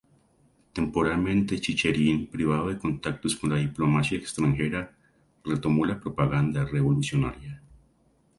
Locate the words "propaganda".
5.99-6.65